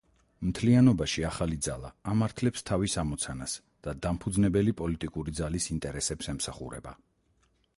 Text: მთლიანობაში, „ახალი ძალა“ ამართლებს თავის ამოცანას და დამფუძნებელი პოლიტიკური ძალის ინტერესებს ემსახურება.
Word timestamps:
მთლიანობაში, 0.51 1.25
„ახალი 1.27 1.57
ძალა“ 1.65 1.91
ამართლებს 2.13 2.65
თავის 2.69 2.95
ამოცანას 3.01 3.53
და 3.89 3.93
დამფუძნებელი 4.07 4.75
პოლიტიკური 4.81 5.35
ძალის 5.41 5.69
ინტერესებს 5.77 6.31
ემსახურება. 6.35 6.97